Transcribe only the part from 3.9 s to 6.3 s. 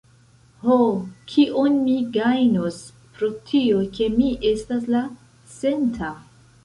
ke mi estas la centa?"